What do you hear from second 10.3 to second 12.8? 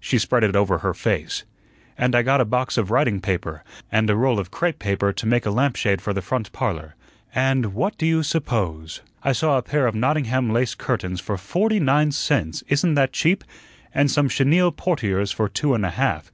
lace curtains for FORTY NINE CENTS;